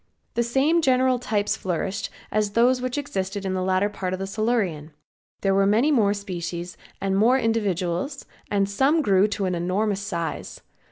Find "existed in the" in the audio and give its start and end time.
2.97-3.61